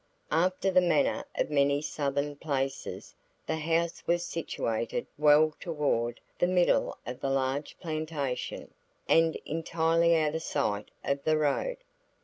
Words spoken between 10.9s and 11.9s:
from the road.